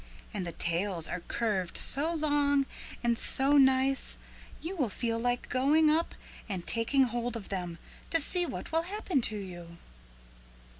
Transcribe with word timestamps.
And 0.33 0.47
the 0.47 0.51
tails 0.51 1.07
are 1.07 1.19
curved 1.19 1.77
so 1.77 2.11
long 2.15 2.65
and 3.03 3.19
so 3.19 3.55
nice 3.59 4.17
you 4.59 4.75
will 4.75 4.89
feel 4.89 5.19
like 5.19 5.47
going 5.47 5.91
up 5.91 6.15
and 6.49 6.65
taking 6.65 7.03
hold 7.03 7.35
of 7.35 7.49
them 7.49 7.77
to 8.09 8.19
see 8.19 8.47
what 8.47 8.71
will 8.71 8.81
happen 8.89 9.21
to 9.21 9.37
you." 9.37 9.77